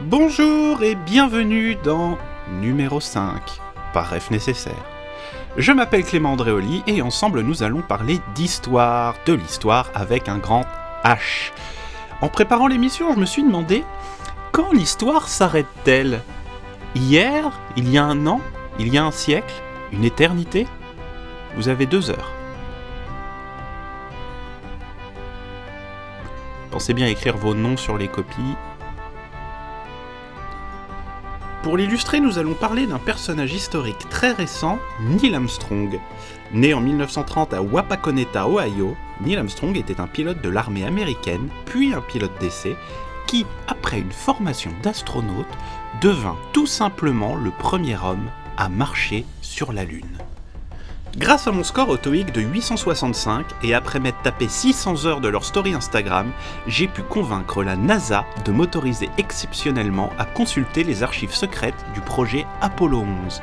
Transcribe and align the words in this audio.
Bonjour 0.00 0.82
et 0.82 0.94
bienvenue 0.94 1.76
dans 1.84 2.16
numéro 2.62 3.00
5, 3.00 3.42
par 3.92 4.08
ref 4.08 4.30
nécessaire. 4.30 4.72
Je 5.58 5.72
m'appelle 5.72 6.04
Clément 6.04 6.32
Andréoli 6.32 6.82
et 6.86 7.02
ensemble 7.02 7.42
nous 7.42 7.62
allons 7.62 7.82
parler 7.82 8.18
d'histoire, 8.34 9.16
de 9.26 9.34
l'histoire 9.34 9.90
avec 9.94 10.30
un 10.30 10.38
grand 10.38 10.64
H. 11.04 11.52
En 12.22 12.28
préparant 12.28 12.66
l'émission, 12.66 13.12
je 13.12 13.20
me 13.20 13.26
suis 13.26 13.42
demandé 13.42 13.84
quand 14.52 14.72
l'histoire 14.72 15.28
s'arrête-t-elle? 15.28 16.22
Hier 16.94 17.50
Il 17.76 17.90
y 17.90 17.98
a 17.98 18.04
un 18.04 18.26
an 18.26 18.40
Il 18.78 18.88
y 18.88 18.96
a 18.96 19.04
un 19.04 19.10
siècle 19.10 19.52
Une 19.92 20.04
éternité? 20.04 20.66
Vous 21.56 21.68
avez 21.68 21.84
deux 21.84 22.10
heures. 22.10 22.35
Pensez 26.76 26.92
bien 26.92 27.06
écrire 27.06 27.38
vos 27.38 27.54
noms 27.54 27.78
sur 27.78 27.96
les 27.96 28.06
copies. 28.06 28.54
Pour 31.62 31.78
l'illustrer, 31.78 32.20
nous 32.20 32.38
allons 32.38 32.52
parler 32.52 32.86
d'un 32.86 32.98
personnage 32.98 33.54
historique 33.54 34.10
très 34.10 34.32
récent, 34.32 34.78
Neil 35.00 35.34
Armstrong. 35.34 35.98
Né 36.52 36.74
en 36.74 36.82
1930 36.82 37.54
à 37.54 37.62
Wapakoneta, 37.62 38.46
Ohio, 38.46 38.94
Neil 39.22 39.38
Armstrong 39.38 39.74
était 39.74 40.02
un 40.02 40.06
pilote 40.06 40.42
de 40.42 40.50
l'armée 40.50 40.84
américaine, 40.84 41.48
puis 41.64 41.94
un 41.94 42.02
pilote 42.02 42.38
d'essai, 42.40 42.76
qui, 43.26 43.46
après 43.68 44.00
une 44.00 44.12
formation 44.12 44.70
d'astronaute, 44.82 45.46
devint 46.02 46.36
tout 46.52 46.66
simplement 46.66 47.36
le 47.36 47.52
premier 47.52 47.96
homme 47.96 48.28
à 48.58 48.68
marcher 48.68 49.24
sur 49.40 49.72
la 49.72 49.84
Lune. 49.84 50.18
Grâce 51.18 51.46
à 51.46 51.50
mon 51.52 51.64
score 51.64 51.88
autoïque 51.88 52.30
de 52.32 52.42
865 52.42 53.46
et 53.62 53.72
après 53.72 54.00
m'être 54.00 54.20
tapé 54.20 54.48
600 54.48 55.06
heures 55.06 55.22
de 55.22 55.28
leur 55.28 55.46
story 55.46 55.72
Instagram, 55.72 56.30
j'ai 56.66 56.88
pu 56.88 57.02
convaincre 57.02 57.64
la 57.64 57.74
NASA 57.74 58.26
de 58.44 58.52
m'autoriser 58.52 59.08
exceptionnellement 59.16 60.12
à 60.18 60.26
consulter 60.26 60.84
les 60.84 61.02
archives 61.02 61.34
secrètes 61.34 61.86
du 61.94 62.02
projet 62.02 62.44
Apollo 62.60 63.06
11. 63.24 63.40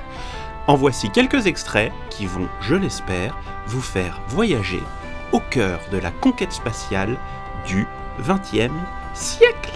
En 0.67 0.75
voici 0.75 1.09
quelques 1.09 1.47
extraits 1.47 1.92
qui 2.12 2.28
vont, 2.28 2.47
je 2.62 2.75
l'espère, 2.75 3.36
vous 3.66 3.81
faire 3.81 4.22
voyager 4.28 4.84
au 5.31 5.40
cœur 5.40 5.80
de 5.92 5.97
la 5.97 6.12
conquête 6.12 6.53
spatiale 6.53 7.17
du 7.66 7.88
XXe 8.22 8.72
siècle. 9.16 9.72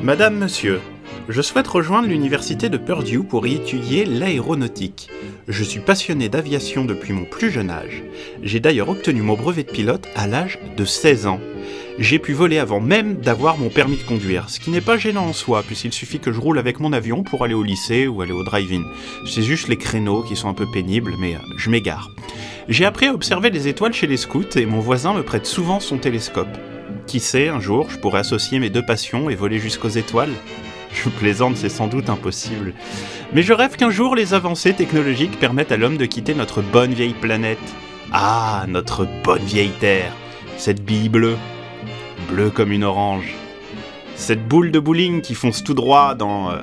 Madame, 0.00 0.36
Monsieur, 0.36 0.80
je 1.28 1.42
souhaite 1.42 1.68
rejoindre 1.68 2.08
l'université 2.08 2.70
de 2.70 2.78
Purdue 2.78 3.22
pour 3.22 3.46
y 3.46 3.54
étudier 3.54 4.06
l'aéronautique. 4.06 5.10
Je 5.46 5.62
suis 5.62 5.80
passionné 5.80 6.30
d'aviation 6.30 6.86
depuis 6.86 7.12
mon 7.12 7.26
plus 7.26 7.50
jeune 7.50 7.68
âge. 7.68 8.02
J'ai 8.42 8.60
d'ailleurs 8.60 8.88
obtenu 8.88 9.20
mon 9.20 9.34
brevet 9.34 9.64
de 9.64 9.70
pilote 9.70 10.08
à 10.16 10.26
l'âge 10.26 10.58
de 10.76 10.84
16 10.86 11.26
ans. 11.26 11.40
J'ai 11.98 12.18
pu 12.18 12.32
voler 12.32 12.58
avant 12.58 12.80
même 12.80 13.16
d'avoir 13.16 13.58
mon 13.58 13.68
permis 13.68 13.98
de 13.98 14.04
conduire, 14.04 14.48
ce 14.48 14.58
qui 14.58 14.70
n'est 14.70 14.80
pas 14.80 14.96
gênant 14.96 15.26
en 15.26 15.32
soi, 15.34 15.62
puisqu'il 15.66 15.92
suffit 15.92 16.18
que 16.18 16.32
je 16.32 16.40
roule 16.40 16.58
avec 16.58 16.80
mon 16.80 16.94
avion 16.94 17.22
pour 17.24 17.44
aller 17.44 17.54
au 17.54 17.62
lycée 17.62 18.06
ou 18.06 18.22
aller 18.22 18.32
au 18.32 18.44
drive-in. 18.44 18.84
C'est 19.26 19.42
juste 19.42 19.68
les 19.68 19.76
créneaux 19.76 20.22
qui 20.22 20.36
sont 20.36 20.48
un 20.48 20.54
peu 20.54 20.66
pénibles, 20.70 21.14
mais 21.18 21.34
euh, 21.34 21.38
je 21.58 21.68
m'égare. 21.68 22.10
J'ai 22.68 22.86
appris 22.86 23.06
à 23.06 23.12
observer 23.12 23.50
les 23.50 23.68
étoiles 23.68 23.92
chez 23.92 24.06
les 24.06 24.16
scouts 24.16 24.56
et 24.56 24.64
mon 24.64 24.80
voisin 24.80 25.12
me 25.12 25.22
prête 25.22 25.46
souvent 25.46 25.80
son 25.80 25.98
télescope. 25.98 26.56
Qui 27.06 27.20
sait, 27.20 27.48
un 27.48 27.60
jour, 27.60 27.90
je 27.90 27.98
pourrais 27.98 28.20
associer 28.20 28.58
mes 28.60 28.70
deux 28.70 28.84
passions 28.84 29.28
et 29.28 29.34
voler 29.34 29.58
jusqu'aux 29.58 29.88
étoiles 29.88 30.32
je 31.04 31.08
plaisante, 31.18 31.56
c'est 31.56 31.68
sans 31.68 31.86
doute 31.86 32.10
impossible. 32.10 32.74
Mais 33.32 33.42
je 33.42 33.52
rêve 33.52 33.76
qu'un 33.76 33.90
jour 33.90 34.14
les 34.14 34.34
avancées 34.34 34.74
technologiques 34.74 35.38
permettent 35.38 35.72
à 35.72 35.76
l'homme 35.76 35.96
de 35.96 36.06
quitter 36.06 36.34
notre 36.34 36.62
bonne 36.62 36.92
vieille 36.92 37.14
planète. 37.14 37.58
Ah, 38.12 38.64
notre 38.68 39.06
bonne 39.22 39.42
vieille 39.42 39.72
Terre. 39.80 40.12
Cette 40.56 40.84
bille 40.84 41.08
bleue. 41.08 41.36
Bleue 42.30 42.50
comme 42.50 42.72
une 42.72 42.84
orange. 42.84 43.34
Cette 44.16 44.46
boule 44.46 44.70
de 44.70 44.80
bowling 44.80 45.20
qui 45.20 45.34
fonce 45.34 45.62
tout 45.62 45.74
droit 45.74 46.14
dans 46.14 46.50
euh, 46.50 46.56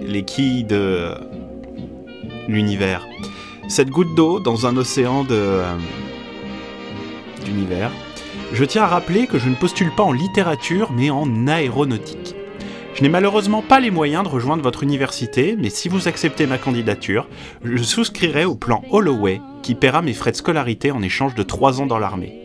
les 0.00 0.22
quilles 0.22 0.64
de 0.64 0.76
euh, 0.76 1.14
l'univers. 2.46 3.06
Cette 3.68 3.90
goutte 3.90 4.14
d'eau 4.14 4.40
dans 4.40 4.66
un 4.66 4.76
océan 4.76 5.24
de 5.24 5.34
euh, 5.34 5.74
d'univers. 7.44 7.90
Je 8.52 8.64
tiens 8.64 8.84
à 8.84 8.86
rappeler 8.86 9.26
que 9.26 9.38
je 9.38 9.48
ne 9.48 9.54
postule 9.54 9.90
pas 9.94 10.04
en 10.04 10.12
littérature 10.12 10.92
mais 10.92 11.10
en 11.10 11.46
aéronautique. 11.46 12.27
Je 12.98 13.04
n'ai 13.04 13.08
malheureusement 13.10 13.62
pas 13.62 13.78
les 13.78 13.92
moyens 13.92 14.24
de 14.24 14.28
rejoindre 14.28 14.64
votre 14.64 14.82
université, 14.82 15.54
mais 15.56 15.70
si 15.70 15.88
vous 15.88 16.08
acceptez 16.08 16.48
ma 16.48 16.58
candidature, 16.58 17.28
je 17.62 17.80
souscrirai 17.80 18.44
au 18.44 18.56
plan 18.56 18.82
Holloway 18.90 19.40
qui 19.62 19.76
paiera 19.76 20.02
mes 20.02 20.14
frais 20.14 20.32
de 20.32 20.36
scolarité 20.36 20.90
en 20.90 21.00
échange 21.00 21.36
de 21.36 21.44
3 21.44 21.80
ans 21.80 21.86
dans 21.86 22.00
l'armée. 22.00 22.42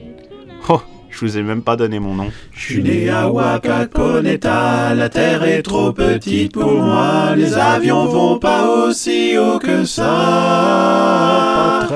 Oh, 0.70 0.80
je 1.14 1.20
vous 1.20 1.38
ai 1.38 1.44
même 1.44 1.62
pas 1.62 1.76
donné 1.76 2.00
mon 2.00 2.16
nom. 2.16 2.32
Je 2.54 2.74
suis 2.74 2.82
né 2.82 3.08
à 3.10 3.30
Wakakoneta, 3.30 4.96
la 4.96 5.10
terre 5.10 5.44
est 5.44 5.62
trop 5.62 5.92
petite 5.92 6.54
pour 6.54 6.72
moi, 6.72 7.36
les 7.36 7.54
avions 7.54 8.06
vont 8.06 8.40
pas 8.40 8.68
aussi 8.68 9.38
haut 9.38 9.60
que 9.60 9.86
ça. 9.86 11.88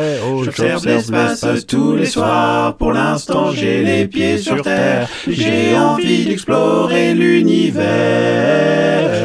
J'observe 0.43 0.85
l'espace 0.85 1.43
tous 1.67 1.95
les 1.95 2.05
soirs, 2.05 2.75
pour 2.75 2.93
l'instant 2.93 3.49
j'ai 3.51 3.81
les 3.83 4.05
pieds 4.07 4.37
sur 4.37 4.61
terre, 4.61 5.09
j'ai 5.27 5.75
envie 5.75 6.25
d'explorer 6.25 7.15
l'univers. 7.15 7.87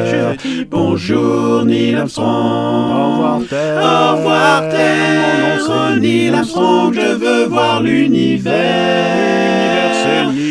Je 0.09 0.35
dis 0.41 0.65
bonjour 0.65 1.65
Neil 1.65 1.93
Armstrong, 1.95 2.25
Au 2.25 3.27
revoir 3.27 3.41
Terre. 3.47 3.77
au 3.77 4.15
revoir 4.17 4.69
Terre, 4.69 5.59
oh, 5.69 5.95
Neil 5.99 6.33
Armstrong, 6.33 6.95
je 6.95 7.13
veux 7.15 7.45
voir 7.45 7.83
l'univers. 7.83 9.82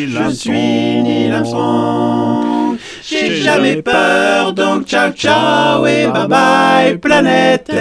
Je 0.09 0.31
suis 0.35 0.51
Neil 0.51 1.33
Armstrong. 1.33 2.77
J'ai 3.09 3.37
jamais 3.37 3.83
peur, 3.83 4.53
donc 4.53 4.87
ciao 4.87 5.13
ciao 5.13 5.87
et 5.87 6.09
bye 6.09 6.27
bye, 6.27 6.99
planète 6.99 7.65
Terre, 7.65 7.77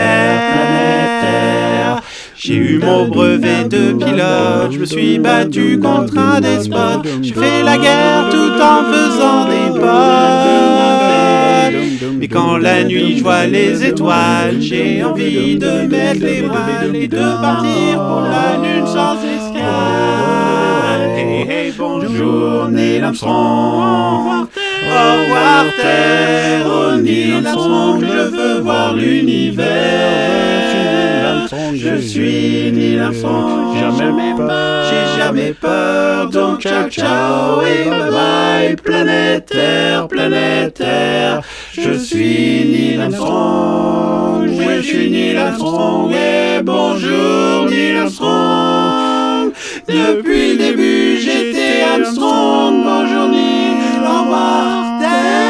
planète 0.53 1.21
Terre. 1.21 2.01
J'ai 2.35 2.55
eu 2.55 2.79
mon 2.79 3.07
brevet 3.07 3.63
de 3.65 3.93
pilote, 3.93 4.71
je 4.71 4.79
me 4.79 4.85
suis 4.85 5.17
battu 5.19 5.79
contre 5.79 6.17
un 6.17 6.41
despote, 6.41 7.07
j'ai 7.21 7.33
fait 7.33 7.63
la 7.63 7.77
guerre 7.77 8.29
tout 8.29 8.61
en 8.61 8.83
faisant 8.91 9.45
des 9.45 9.79
potes. 9.79 9.91
Mais 12.19 12.27
quand 12.27 12.57
la 12.57 12.83
nuit 12.83 13.17
je 13.17 13.23
vois 13.23 13.47
les 13.47 13.83
étoiles, 13.85 14.59
j'ai 14.59 15.03
envie 15.03 15.57
de 15.57 15.87
mettre 15.87 16.21
les 16.23 16.41
voiles 16.41 16.95
et 16.95 17.07
de 17.07 17.41
partir 17.41 17.95
pour 17.95 18.21
la 18.21 18.57
lune 18.61 18.85
sans 18.85 19.15
escale. 19.15 20.40
Bonjour 22.11 22.67
Neil. 22.67 23.03
Au 23.03 23.07
revoir 23.07 24.47
Terre, 25.79 26.65
oh 26.67 26.97
Neil 26.97 27.41
je 27.41 28.27
veux 28.29 28.59
voir 28.59 28.93
l'univers. 28.93 29.63
Je 31.73 31.95
suis 32.01 32.69
Neil 32.73 32.99
Armstrong, 32.99 33.77
jamais 33.97 34.33
peur, 34.35 34.83
j'ai 34.89 35.05
jamais 35.21 35.53
peur, 35.53 36.29
donc 36.29 36.59
ciao 36.59 36.89
ciao 36.89 37.61
et 37.61 37.85
bye 37.89 38.11
bye, 38.11 38.75
planète 38.75 39.45
Terre, 39.45 40.09
planète 40.09 40.73
Terre. 40.73 41.41
Je 41.71 41.93
suis 41.93 42.65
Neil 42.65 42.99
je 44.57 44.81
suis 44.81 45.09
Neil 45.09 45.37
et 45.37 46.61
bonjour 46.61 47.69
Neil. 47.69 47.91
Depuis 50.07 50.53
le 50.53 50.57
début 50.57 51.17
j'étais 51.17 51.83
Armstrong, 51.83 52.83
bonjour 52.83 53.29
Neil, 53.29 53.77
au 53.99 54.21
revoir 54.23 54.99
Terre. 54.99 55.41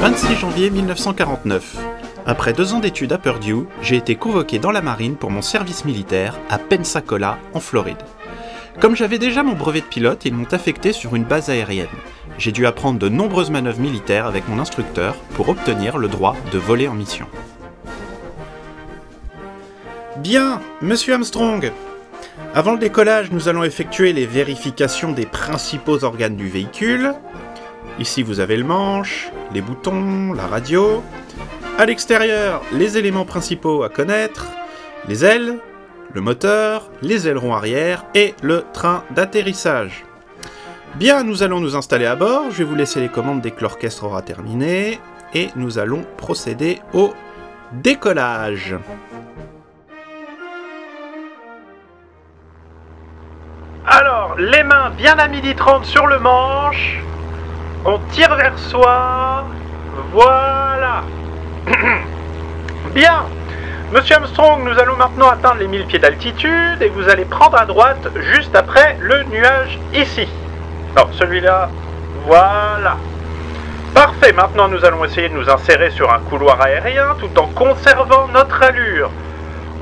26 0.00 0.36
janvier 0.36 0.70
1949. 0.70 1.76
Après 2.26 2.52
deux 2.52 2.74
ans 2.74 2.80
d'études 2.80 3.12
à 3.12 3.18
Purdue, 3.18 3.66
j'ai 3.82 3.96
été 3.96 4.16
convoqué 4.16 4.58
dans 4.58 4.70
la 4.70 4.82
marine 4.82 5.16
pour 5.16 5.30
mon 5.30 5.42
service 5.42 5.84
militaire 5.84 6.38
à 6.48 6.58
Pensacola, 6.58 7.38
en 7.54 7.60
Floride. 7.60 7.98
Comme 8.80 8.96
j'avais 8.96 9.18
déjà 9.18 9.42
mon 9.42 9.52
brevet 9.52 9.82
de 9.82 9.86
pilote, 9.86 10.24
ils 10.24 10.32
m'ont 10.32 10.50
affecté 10.52 10.94
sur 10.94 11.14
une 11.14 11.24
base 11.24 11.50
aérienne. 11.50 11.86
J'ai 12.38 12.50
dû 12.50 12.64
apprendre 12.64 12.98
de 12.98 13.10
nombreuses 13.10 13.50
manœuvres 13.50 13.78
militaires 13.78 14.24
avec 14.26 14.48
mon 14.48 14.58
instructeur 14.58 15.16
pour 15.34 15.50
obtenir 15.50 15.98
le 15.98 16.08
droit 16.08 16.34
de 16.50 16.56
voler 16.56 16.88
en 16.88 16.94
mission. 16.94 17.26
Bien, 20.16 20.62
monsieur 20.80 21.12
Armstrong. 21.12 21.70
Avant 22.54 22.72
le 22.72 22.78
décollage, 22.78 23.30
nous 23.32 23.48
allons 23.48 23.64
effectuer 23.64 24.14
les 24.14 24.24
vérifications 24.24 25.12
des 25.12 25.26
principaux 25.26 26.02
organes 26.02 26.36
du 26.36 26.48
véhicule. 26.48 27.12
Ici, 27.98 28.22
vous 28.22 28.40
avez 28.40 28.56
le 28.56 28.64
manche, 28.64 29.30
les 29.52 29.60
boutons, 29.60 30.32
la 30.32 30.46
radio. 30.46 31.02
À 31.76 31.84
l'extérieur, 31.84 32.62
les 32.72 32.96
éléments 32.96 33.26
principaux 33.26 33.82
à 33.82 33.90
connaître, 33.90 34.46
les 35.06 35.22
ailes, 35.22 35.58
le 36.14 36.20
moteur, 36.20 36.90
les 37.02 37.28
ailerons 37.28 37.54
arrière 37.54 38.04
et 38.14 38.34
le 38.42 38.64
train 38.72 39.04
d'atterrissage. 39.10 40.04
Bien, 40.96 41.22
nous 41.22 41.42
allons 41.42 41.60
nous 41.60 41.76
installer 41.76 42.06
à 42.06 42.16
bord, 42.16 42.50
je 42.50 42.58
vais 42.58 42.64
vous 42.64 42.74
laisser 42.74 43.00
les 43.00 43.08
commandes 43.08 43.40
dès 43.40 43.52
que 43.52 43.62
l'orchestre 43.62 44.04
aura 44.04 44.22
terminé, 44.22 44.98
et 45.34 45.48
nous 45.54 45.78
allons 45.78 46.04
procéder 46.16 46.80
au 46.92 47.14
décollage. 47.72 48.74
Alors, 53.86 54.34
les 54.36 54.64
mains 54.64 54.90
bien 54.90 55.18
à 55.18 55.28
midi 55.28 55.54
30 55.54 55.84
sur 55.84 56.06
le 56.06 56.18
manche, 56.18 57.00
on 57.84 57.98
tire 58.10 58.34
vers 58.34 58.58
soi, 58.58 59.44
voilà. 60.12 61.02
Bien, 62.94 63.26
Monsieur 63.92 64.14
Armstrong, 64.14 64.62
nous 64.62 64.78
allons 64.78 64.94
maintenant 64.94 65.30
atteindre 65.30 65.56
les 65.58 65.66
1000 65.66 65.86
pieds 65.86 65.98
d'altitude 65.98 66.80
et 66.80 66.90
vous 66.90 67.08
allez 67.08 67.24
prendre 67.24 67.60
à 67.60 67.66
droite 67.66 68.06
juste 68.32 68.54
après 68.54 68.96
le 69.00 69.24
nuage 69.24 69.80
ici. 69.92 70.28
Alors 70.94 71.08
celui-là, 71.12 71.68
voilà. 72.24 72.96
Parfait, 73.92 74.32
maintenant 74.32 74.68
nous 74.68 74.84
allons 74.84 75.04
essayer 75.04 75.28
de 75.28 75.34
nous 75.34 75.50
insérer 75.50 75.90
sur 75.90 76.12
un 76.12 76.20
couloir 76.20 76.60
aérien 76.60 77.16
tout 77.18 77.36
en 77.36 77.48
conservant 77.48 78.28
notre 78.28 78.62
allure. 78.62 79.10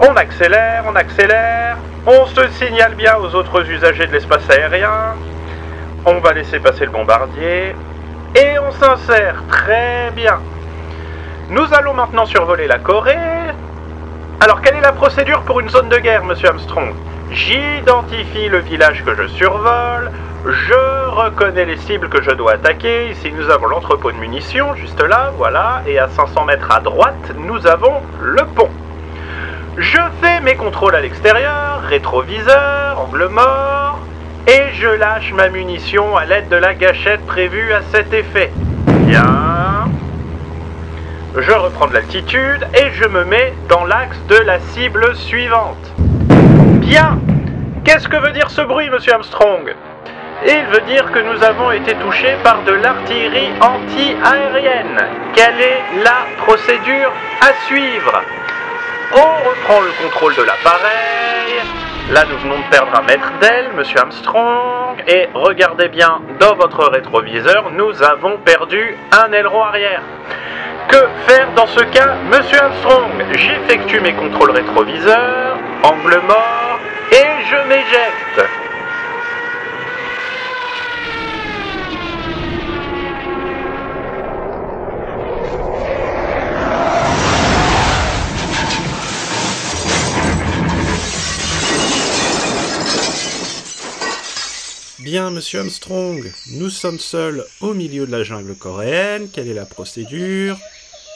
On 0.00 0.16
accélère, 0.16 0.84
on 0.88 0.96
accélère, 0.96 1.76
on 2.06 2.24
se 2.24 2.48
signale 2.52 2.94
bien 2.94 3.18
aux 3.18 3.34
autres 3.34 3.70
usagers 3.70 4.06
de 4.06 4.12
l'espace 4.12 4.48
aérien. 4.48 5.16
On 6.06 6.18
va 6.20 6.32
laisser 6.32 6.60
passer 6.60 6.86
le 6.86 6.92
bombardier 6.92 7.76
et 8.34 8.58
on 8.58 8.72
s'insère 8.72 9.42
très 9.48 10.10
bien. 10.16 10.38
Nous 11.50 11.74
allons 11.74 11.92
maintenant 11.92 12.24
survoler 12.24 12.66
la 12.66 12.78
Corée. 12.78 13.16
Alors, 14.40 14.60
quelle 14.62 14.76
est 14.76 14.80
la 14.80 14.92
procédure 14.92 15.42
pour 15.42 15.58
une 15.58 15.68
zone 15.68 15.88
de 15.88 15.98
guerre, 15.98 16.24
monsieur 16.24 16.50
Armstrong? 16.50 16.94
J'identifie 17.32 18.48
le 18.48 18.58
village 18.58 19.04
que 19.04 19.12
je 19.16 19.26
survole, 19.26 20.12
je 20.46 21.08
reconnais 21.10 21.64
les 21.64 21.76
cibles 21.78 22.08
que 22.08 22.22
je 22.22 22.30
dois 22.30 22.52
attaquer. 22.52 23.10
Ici, 23.10 23.32
nous 23.32 23.50
avons 23.50 23.66
l'entrepôt 23.66 24.12
de 24.12 24.16
munitions, 24.16 24.76
juste 24.76 25.02
là, 25.02 25.32
voilà. 25.36 25.82
Et 25.88 25.98
à 25.98 26.06
500 26.08 26.44
mètres 26.44 26.70
à 26.70 26.78
droite, 26.78 27.32
nous 27.36 27.66
avons 27.66 28.00
le 28.22 28.44
pont. 28.54 28.70
Je 29.76 29.98
fais 30.22 30.40
mes 30.40 30.54
contrôles 30.54 30.94
à 30.94 31.00
l'extérieur, 31.00 31.82
rétroviseur, 31.88 33.00
angle 33.00 33.26
mort, 33.26 33.98
et 34.46 34.72
je 34.74 34.88
lâche 34.88 35.32
ma 35.32 35.48
munition 35.48 36.16
à 36.16 36.24
l'aide 36.24 36.48
de 36.48 36.56
la 36.56 36.74
gâchette 36.74 37.26
prévue 37.26 37.72
à 37.72 37.82
cet 37.92 38.14
effet. 38.14 38.52
Bien. 38.86 39.37
Je 41.40 41.52
reprends 41.52 41.86
de 41.86 41.94
l'altitude 41.94 42.66
et 42.74 42.90
je 42.92 43.06
me 43.06 43.24
mets 43.24 43.54
dans 43.68 43.84
l'axe 43.84 44.18
de 44.28 44.38
la 44.38 44.58
cible 44.58 45.14
suivante. 45.14 45.92
Bien. 46.80 47.20
Qu'est-ce 47.84 48.08
que 48.08 48.16
veut 48.16 48.32
dire 48.32 48.50
ce 48.50 48.60
bruit, 48.60 48.90
monsieur 48.90 49.14
Armstrong? 49.14 49.72
Il 50.44 50.64
veut 50.72 50.80
dire 50.82 51.10
que 51.12 51.20
nous 51.20 51.42
avons 51.44 51.70
été 51.70 51.94
touchés 51.94 52.36
par 52.42 52.62
de 52.64 52.72
l'artillerie 52.72 53.52
anti-aérienne. 53.60 55.00
Quelle 55.34 55.60
est 55.60 56.02
la 56.02 56.44
procédure 56.44 57.12
à 57.40 57.52
suivre? 57.66 58.20
On 59.12 59.48
reprend 59.48 59.80
le 59.80 60.02
contrôle 60.02 60.34
de 60.34 60.42
l'appareil. 60.42 61.62
Là, 62.10 62.24
nous 62.28 62.38
venons 62.38 62.58
de 62.58 62.70
perdre 62.70 62.98
un 62.98 63.02
mètre 63.02 63.30
d'aile, 63.40 63.70
monsieur 63.76 64.00
Armstrong. 64.00 65.04
Et 65.06 65.28
regardez 65.34 65.88
bien, 65.88 66.20
dans 66.40 66.56
votre 66.56 66.90
rétroviseur, 66.90 67.70
nous 67.70 68.02
avons 68.02 68.38
perdu 68.38 68.96
un 69.12 69.32
aileron 69.32 69.62
arrière. 69.62 70.02
Que 70.88 70.96
faire 71.26 71.52
dans 71.54 71.66
ce 71.66 71.80
cas, 71.80 72.16
monsieur 72.30 72.62
Armstrong? 72.62 73.10
J'effectue 73.32 74.00
mes 74.00 74.14
contrôles 74.14 74.52
rétroviseurs, 74.52 75.58
angle 75.82 76.20
mort, 76.26 76.80
et 77.12 77.44
je 77.50 77.68
m'éjecte. 77.68 78.48
Bien, 95.00 95.30
monsieur 95.30 95.60
Armstrong, 95.60 96.32
nous 96.52 96.70
sommes 96.70 96.98
seuls 96.98 97.44
au 97.60 97.72
milieu 97.72 98.06
de 98.06 98.12
la 98.12 98.24
jungle 98.24 98.54
coréenne. 98.54 99.28
Quelle 99.32 99.48
est 99.48 99.54
la 99.54 99.64
procédure? 99.64 100.58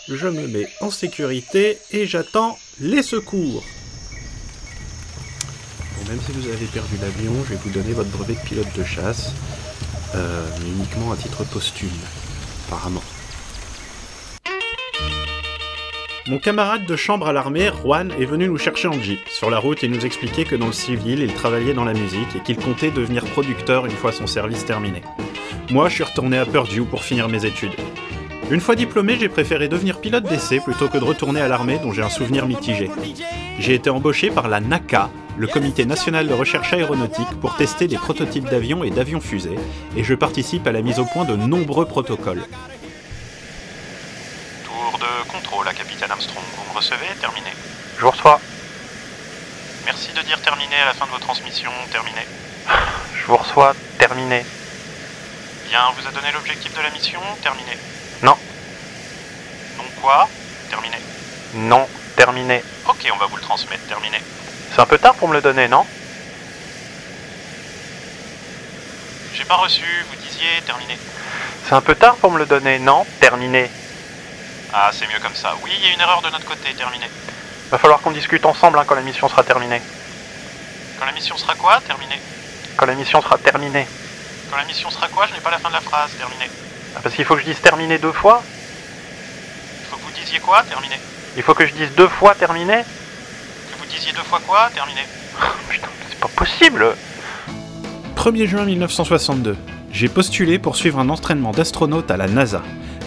Je 0.09 0.27
me 0.27 0.49
mets 0.49 0.69
en 0.81 0.91
sécurité 0.91 1.79
et 1.93 2.07
j'attends 2.07 2.59
les 2.81 3.03
secours. 3.03 3.63
Bon, 5.97 6.11
même 6.11 6.19
si 6.27 6.33
vous 6.33 6.49
avez 6.49 6.67
perdu 6.67 6.97
l'avion, 7.01 7.33
je 7.45 7.51
vais 7.51 7.61
vous 7.63 7.71
donner 7.71 7.93
votre 7.93 8.11
brevet 8.11 8.35
de 8.35 8.41
pilote 8.41 8.77
de 8.77 8.83
chasse, 8.83 9.33
euh, 10.17 10.45
mais 10.61 10.71
uniquement 10.71 11.13
à 11.13 11.17
titre 11.17 11.45
posthume, 11.45 11.89
apparemment. 12.67 13.03
Mon 16.27 16.39
camarade 16.39 16.85
de 16.85 16.97
chambre 16.97 17.29
à 17.29 17.33
l'armée, 17.33 17.71
Juan, 17.83 18.13
est 18.19 18.25
venu 18.25 18.49
nous 18.49 18.59
chercher 18.59 18.89
en 18.89 19.01
jeep. 19.01 19.21
Sur 19.29 19.51
la 19.51 19.61
route, 19.61 19.85
il 19.85 19.91
nous 19.93 20.05
expliquait 20.05 20.45
que 20.45 20.57
dans 20.57 20.67
le 20.67 20.73
civil, 20.73 21.21
il 21.21 21.33
travaillait 21.33 21.75
dans 21.75 21.85
la 21.85 21.95
musique 21.95 22.37
et 22.37 22.41
qu'il 22.41 22.57
comptait 22.57 22.91
devenir 22.91 23.25
producteur 23.25 23.87
une 23.87 23.93
fois 23.93 24.11
son 24.11 24.27
service 24.27 24.65
terminé. 24.65 25.03
Moi, 25.71 25.89
je 25.89 25.95
suis 25.95 26.05
retourné 26.05 26.39
à 26.39 26.47
Purdue 26.47 26.83
pour 26.83 27.05
finir 27.05 27.29
mes 27.29 27.45
études. 27.45 27.75
Une 28.53 28.61
fois 28.61 28.75
diplômé, 28.75 29.17
j'ai 29.19 29.31
préféré 29.31 29.67
devenir 29.67 29.99
pilote 29.99 30.25
d'essai 30.25 30.61
plutôt 30.61 30.91
que 30.91 30.99
de 30.99 31.05
retourner 31.05 31.41
à 31.41 31.49
l'armée 31.49 31.79
dont 31.79 31.91
j'ai 31.91 32.03
un 32.03 32.11
souvenir 32.11 32.47
mitigé. 32.47 32.91
J'ai 33.59 33.73
été 33.73 33.89
embauché 33.89 34.31
par 34.31 34.47
la 34.47 34.61
NACA, 34.61 35.09
le 35.39 35.47
Comité 35.47 35.87
national 35.87 36.29
de 36.29 36.35
recherche 36.35 36.71
aéronautique, 36.75 37.41
pour 37.41 37.57
tester 37.57 37.89
des 37.89 37.97
prototypes 37.97 38.45
d'avions 38.45 38.85
et 38.85 38.91
d'avions 38.91 39.23
fusées, 39.23 39.57
et 39.97 40.05
je 40.05 40.15
participe 40.15 40.67
à 40.67 40.73
la 40.73 40.83
mise 40.83 40.99
au 40.99 41.07
point 41.07 41.25
de 41.25 41.35
nombreux 41.35 41.87
protocoles. 41.87 42.45
Tour 44.65 44.99
de 44.99 45.33
contrôle 45.33 45.67
à 45.67 45.73
capitaine 45.73 46.11
Armstrong. 46.11 46.45
Vous 46.55 46.75
me 46.75 46.77
recevez? 46.77 47.07
Terminé. 47.23 47.49
Je 47.97 48.03
vous 48.03 48.11
reçois. 48.11 48.39
Merci 49.87 50.13
de 50.13 50.21
dire 50.27 50.39
terminé 50.43 50.77
à 50.83 50.89
la 50.89 50.93
fin 50.93 51.07
de 51.07 51.11
vos 51.11 51.19
transmissions. 51.19 51.73
Terminé. 51.91 52.21
Je 53.17 53.25
vous 53.25 53.37
reçois. 53.39 53.75
Terminé. 53.97 54.45
Bien, 55.71 55.81
on 55.89 55.99
vous 55.99 56.07
a 56.07 56.11
donné 56.11 56.31
l'objectif 56.35 56.77
de 56.77 56.83
la 56.83 56.91
mission 56.91 57.21
Terminé. 57.43 57.79
Non. 58.23 58.37
Non 59.79 59.85
quoi? 60.01 60.29
Terminé. 60.71 60.97
Non. 61.55 61.89
Terminé. 62.17 62.63
Ok, 62.87 63.09
on 63.13 63.17
va 63.17 63.27
vous 63.27 63.37
le 63.37 63.43
transmettre. 63.43 63.85
Terminé. 63.89 64.19
C'est 64.75 64.81
un 64.81 64.87
peu 64.87 64.99
tard 64.99 65.15
pour 65.15 65.29
me 65.29 65.35
le 65.35 65.41
donner, 65.41 65.69
non? 65.69 65.85
J'ai 69.35 69.45
pas 69.45 69.57
reçu, 69.57 69.85
vous 70.09 70.17
disiez 70.17 70.61
terminé. 70.67 70.97
C'est 71.67 71.75
un 71.75 71.81
peu 71.81 71.95
tard 71.95 72.17
pour 72.17 72.31
me 72.31 72.39
le 72.39 72.47
donner, 72.47 72.79
non? 72.79 73.07
Terminé. 73.19 73.71
Ah, 74.73 74.91
c'est 74.93 75.07
mieux 75.09 75.19
comme 75.21 75.35
ça. 75.35 75.57
Oui, 75.63 75.71
il 75.79 75.85
y 75.85 75.91
a 75.91 75.95
une 75.95 76.01
erreur 76.01 76.23
de 76.23 76.31
notre 76.31 76.45
côté. 76.45 76.73
Terminé. 76.75 77.11
Va 77.71 77.79
falloir 77.79 78.01
qu'on 78.01 78.11
discute 78.11 78.45
ensemble 78.47 78.79
hein, 78.79 78.85
quand 78.87 78.95
la 78.95 79.03
mission 79.03 79.29
sera 79.29 79.43
terminée. 79.43 79.83
Quand 80.99 81.07
la 81.07 81.13
mission 81.13 81.37
sera 81.37 81.55
quoi? 81.55 81.81
Terminé. 81.87 82.21
Quand 82.77 82.87
la 82.87 82.95
mission 82.95 83.21
sera 83.21 83.39
terminée. 83.39 83.87
Quand 84.51 84.57
la 84.57 84.65
mission 84.65 84.91
sera 84.91 85.09
quoi? 85.09 85.27
Je 85.27 85.33
n'ai 85.35 85.41
pas 85.41 85.51
la 85.51 85.59
fin 85.59 85.69
de 85.71 85.75
la 85.75 85.81
phrase. 85.81 86.11
Terminé. 86.19 86.49
Ah, 86.97 87.01
parce 87.03 87.15
qu'il 87.15 87.25
faut 87.25 87.35
que 87.35 87.41
je 87.41 87.47
dise 87.47 87.61
terminé 87.61 87.99
deux 87.99 88.13
fois 88.13 88.43
Il 89.81 89.87
faut 89.87 89.97
que 89.97 90.03
vous 90.03 90.21
disiez 90.21 90.39
quoi 90.41 90.63
Terminé. 90.69 90.97
Il 91.37 91.43
faut 91.43 91.55
que 91.55 91.67
je 91.67 91.73
dise 91.73 91.89
deux 91.97 92.09
fois 92.09 92.35
terminé 92.35 92.83
Que 93.71 93.79
vous 93.79 93.87
disiez 93.87 94.13
deux 94.13 94.23
fois 94.23 94.41
quoi 94.47 94.71
Terminé. 94.75 95.01
Putain, 95.69 95.89
c'est 96.09 96.19
pas 96.19 96.29
possible 96.29 96.95
1er 98.17 98.47
juin 98.47 98.65
1962. 98.65 99.57
J'ai 99.91 100.09
postulé 100.09 100.61
pour 100.61 100.77
suivre 100.77 101.01
un 101.01 101.09
entraînement 101.09 101.51
d'astronaute 101.51 102.09
à 102.11 102.17
la 102.17 102.29
NASA. 102.29 102.63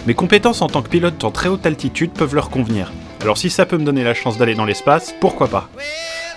Mes 0.06 0.14
compétences 0.14 0.60
en 0.60 0.68
tant 0.68 0.82
que 0.82 0.90
pilote 0.90 1.24
en 1.24 1.30
très 1.30 1.48
haute 1.48 1.64
altitude 1.64 2.12
peuvent 2.12 2.34
leur 2.34 2.50
convenir. 2.50 2.92
Alors 3.22 3.38
si 3.38 3.48
ça 3.48 3.64
peut 3.64 3.78
me 3.78 3.84
donner 3.84 4.04
la 4.04 4.12
chance 4.12 4.36
d'aller 4.36 4.54
dans 4.54 4.66
l'espace, 4.66 5.14
pourquoi 5.20 5.48
pas? 5.48 5.70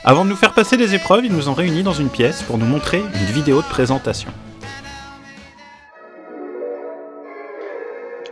Avant 0.06 0.24
de 0.24 0.30
nous 0.30 0.38
faire 0.38 0.54
passer 0.54 0.78
des 0.78 0.96
épreuves, 0.96 1.26
ils 1.26 1.34
nous 1.34 1.50
ont 1.50 1.54
réunis 1.54 1.84
dans 1.84 1.94
une 1.94 2.10
pièce 2.10 2.42
pour 2.42 2.58
nous 2.58 2.66
montrer 2.66 3.00
une 3.00 3.34
vidéo 3.34 3.62
de 3.62 3.68
présentation. 3.68 4.30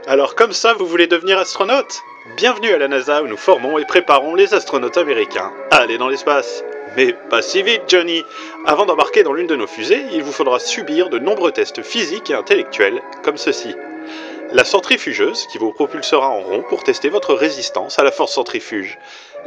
Alors 0.09 0.35
comme 0.35 0.53
ça, 0.53 0.73
vous 0.73 0.85
voulez 0.85 1.07
devenir 1.07 1.37
astronaute? 1.37 2.01
Bienvenue 2.37 2.71
à 2.71 2.77
la 2.77 2.87
NASA 2.87 3.21
où 3.23 3.27
nous 3.27 3.35
formons 3.35 3.77
et 3.77 3.83
préparons 3.83 4.35
les 4.35 4.53
astronautes 4.53 4.95
américains 4.95 5.51
à 5.69 5.79
aller 5.79 5.97
dans 5.97 6.07
l'espace. 6.07 6.63
Mais 6.95 7.11
pas 7.29 7.41
si 7.41 7.61
vite, 7.61 7.81
Johnny 7.89 8.23
Avant 8.65 8.85
d'embarquer 8.85 9.23
dans 9.23 9.33
l'une 9.33 9.47
de 9.47 9.57
nos 9.57 9.67
fusées, 9.67 10.05
il 10.13 10.23
vous 10.23 10.31
faudra 10.31 10.59
subir 10.59 11.09
de 11.09 11.19
nombreux 11.19 11.51
tests 11.51 11.83
physiques 11.83 12.29
et 12.29 12.35
intellectuels, 12.35 13.01
comme 13.21 13.35
ceci. 13.35 13.75
La 14.53 14.63
centrifugeuse, 14.63 15.45
qui 15.47 15.57
vous 15.57 15.73
propulsera 15.73 16.29
en 16.29 16.39
rond 16.39 16.63
pour 16.69 16.85
tester 16.85 17.09
votre 17.09 17.33
résistance 17.33 17.99
à 17.99 18.05
la 18.05 18.13
force 18.13 18.31
centrifuge. 18.31 18.97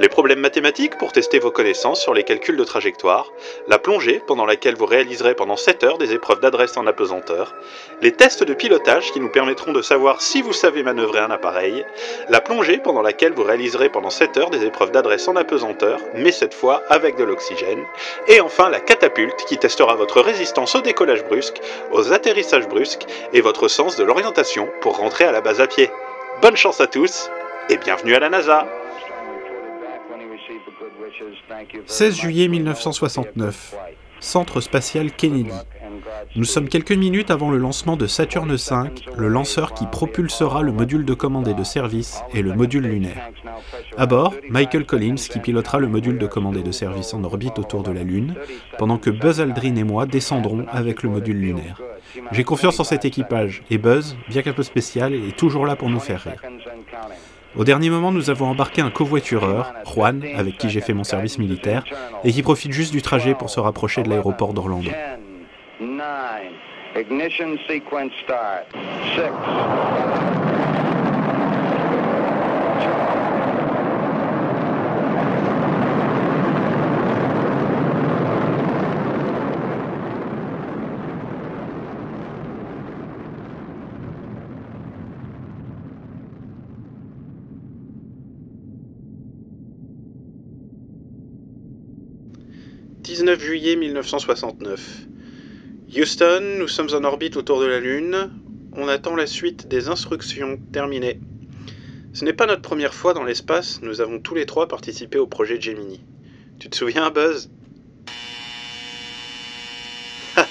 Les 0.01 0.09
problèmes 0.09 0.41
mathématiques 0.41 0.97
pour 0.97 1.13
tester 1.13 1.39
vos 1.39 1.51
connaissances 1.51 2.01
sur 2.01 2.15
les 2.15 2.25
calculs 2.25 2.57
de 2.57 2.65
trajectoire, 2.65 3.31
la 3.69 3.79
plongée 3.79 4.23
pendant 4.27 4.47
laquelle 4.47 4.75
vous 4.75 4.87
réaliserez 4.87 5.35
pendant 5.35 5.57
7 5.57 5.85
heures 5.85 5.99
des 5.99 6.15
épreuves 6.15 6.41
d'adresse 6.41 6.79
en 6.79 6.87
apesanteur, 6.87 7.55
les 8.01 8.13
tests 8.13 8.43
de 8.43 8.55
pilotage 8.55 9.13
qui 9.13 9.21
nous 9.21 9.29
permettront 9.29 9.73
de 9.73 9.83
savoir 9.83 10.23
si 10.23 10.41
vous 10.41 10.55
savez 10.55 10.83
manœuvrer 10.83 11.19
un 11.19 11.31
appareil, 11.31 11.85
la 12.31 12.41
plongée 12.41 12.79
pendant 12.79 13.03
laquelle 13.03 13.35
vous 13.35 13.43
réaliserez 13.43 13.91
pendant 13.91 14.09
7 14.09 14.39
heures 14.39 14.49
des 14.49 14.65
épreuves 14.65 14.91
d'adresse 14.91 15.29
en 15.29 15.37
apesanteur, 15.37 16.01
mais 16.15 16.33
cette 16.33 16.55
fois 16.55 16.83
avec 16.89 17.17
de 17.17 17.25
l'oxygène, 17.25 17.85
et 18.27 18.41
enfin 18.41 18.71
la 18.71 18.81
catapulte 18.81 19.45
qui 19.45 19.59
testera 19.59 19.97
votre 19.97 20.23
résistance 20.23 20.75
au 20.77 20.81
décollage 20.81 21.27
brusque, 21.27 21.61
aux 21.93 22.11
atterrissages 22.11 22.69
brusques 22.69 23.05
et 23.35 23.43
votre 23.43 23.69
sens 23.69 23.97
de 23.97 24.05
l'orientation 24.05 24.67
pour 24.81 24.97
rentrer 24.97 25.25
à 25.25 25.33
la 25.33 25.43
base 25.43 25.61
à 25.61 25.67
pied. 25.67 25.91
Bonne 26.41 26.57
chance 26.57 26.81
à 26.81 26.87
tous 26.87 27.31
et 27.69 27.77
bienvenue 27.77 28.15
à 28.15 28.21
la 28.21 28.31
NASA 28.31 28.67
16 31.87 32.17
juillet 32.17 32.49
1969, 32.49 33.75
Centre 34.21 34.61
spatial 34.61 35.11
Kennedy. 35.13 35.51
Nous 36.37 36.45
sommes 36.45 36.69
quelques 36.69 36.93
minutes 36.93 37.31
avant 37.31 37.51
le 37.51 37.59
lancement 37.59 37.97
de 37.97 38.07
Saturne 38.07 38.55
V, 38.55 38.75
le 39.17 39.29
lanceur 39.29 39.75
qui 39.75 39.87
propulsera 39.87 40.63
le 40.63 40.73
module 40.73 41.05
de 41.05 41.15
commande 41.15 41.49
et 41.49 41.55
de 41.55 41.65
service 41.65 42.21
et 42.35 42.43
le 42.43 42.55
module 42.55 42.85
lunaire. 42.85 43.31
À 43.97 44.07
bord, 44.07 44.35
Michael 44.49 44.87
Collins 44.87 45.15
qui 45.15 45.39
pilotera 45.39 45.79
le 45.79 45.89
module 45.89 46.19
de 46.19 46.27
commande 46.27 46.57
et 46.57 46.63
de 46.63 46.73
service 46.73 47.15
en 47.15 47.25
orbite 47.25 47.59
autour 47.59 47.83
de 47.83 47.91
la 47.91 48.03
Lune, 48.03 48.35
pendant 48.79 48.99
que 48.99 49.11
Buzz 49.11 49.41
Aldrin 49.41 49.77
et 49.77 49.85
moi 49.85 50.07
descendrons 50.07 50.67
avec 50.71 51.03
le 51.03 51.11
module 51.11 51.41
lunaire. 51.41 51.81
J'ai 52.33 52.45
confiance 52.45 52.79
en 52.81 52.85
cet 52.85 53.05
équipage, 53.05 53.63
et 53.71 53.79
Buzz, 53.79 54.17
bien 54.29 54.43
qu'un 54.43 54.53
peu 54.53 54.63
spécial, 54.63 55.15
est 55.15 55.37
toujours 55.37 55.67
là 55.67 55.77
pour 55.77 55.91
nous 55.91 56.01
faire 56.01 56.23
rire. 56.23 56.43
Au 57.57 57.65
dernier 57.65 57.91
moment, 57.91 58.13
nous 58.13 58.31
avons 58.31 58.47
embarqué 58.47 58.81
un 58.81 58.91
covoitureur, 58.91 59.75
Juan, 59.85 60.23
avec 60.37 60.57
qui 60.57 60.71
j'ai 60.71 60.81
fait 60.81 60.95
mon 60.95 61.05
service 61.05 61.39
militaire, 61.39 61.85
et 62.25 62.33
qui 62.33 62.43
profite 62.43 62.73
juste 62.73 62.93
du 62.93 63.03
trajet 63.03 63.35
pour 63.35 63.51
se 63.51 63.59
rapprocher 63.59 64.03
de 64.03 64.09
l'aéroport 64.09 64.55
d'Orlando. 64.55 64.91
19 93.31 93.47
juillet 93.47 93.77
1969. 93.77 95.07
Houston, 95.95 96.41
nous 96.59 96.67
sommes 96.67 96.89
en 96.95 97.05
orbite 97.05 97.37
autour 97.37 97.61
de 97.61 97.67
la 97.67 97.79
Lune. 97.79 98.29
On 98.73 98.89
attend 98.89 99.15
la 99.15 99.29
suite 99.29 99.69
des 99.69 99.87
instructions 99.87 100.59
terminées. 100.73 101.21
Ce 102.13 102.25
n'est 102.25 102.33
pas 102.33 102.47
notre 102.47 102.63
première 102.63 102.93
fois 102.93 103.15
dans 103.15 103.23
l'espace, 103.23 103.83
nous 103.83 104.01
avons 104.01 104.19
tous 104.19 104.35
les 104.35 104.47
trois 104.47 104.67
participé 104.67 105.17
au 105.19 105.29
projet 105.29 105.61
Gemini. 105.61 106.01
Tu 106.59 106.69
te 106.69 106.75
souviens, 106.75 107.09
Buzz? 107.11 107.53